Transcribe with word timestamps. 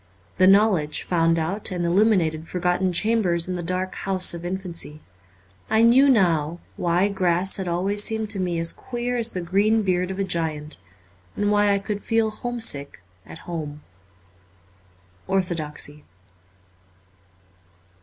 The 0.39 0.47
know 0.47 0.71
ledge 0.71 1.03
found 1.03 1.37
out 1.37 1.69
and 1.69 1.85
illuminated 1.85 2.47
forgotten 2.47 2.91
chambers 2.91 3.47
in 3.47 3.55
the 3.55 3.61
dark 3.61 3.93
house 3.93 4.33
of 4.33 4.43
infancy. 4.43 4.99
I 5.69 5.83
knew 5.83 6.09
now 6.09 6.59
why 6.75 7.07
grass 7.07 7.57
had 7.57 7.67
always 7.67 8.03
seemed 8.03 8.31
to 8.31 8.39
me 8.39 8.57
as 8.57 8.73
queer 8.73 9.17
as 9.17 9.29
the 9.33 9.41
green 9.41 9.83
beard 9.83 10.09
of 10.09 10.17
a 10.17 10.23
giant, 10.23 10.79
and 11.35 11.51
why 11.51 11.71
I 11.71 11.77
could 11.77 12.01
feel 12.01 12.31
home 12.31 12.59
sick 12.59 13.03
at 13.27 13.45
home. 13.47 13.83
'Orthodoxy.' 15.27 16.03